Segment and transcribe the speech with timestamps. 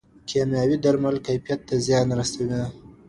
[0.29, 2.59] کیمیاوي درمل کیفیت ته زیان رسوي.